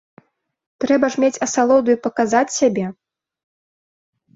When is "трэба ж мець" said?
0.85-1.39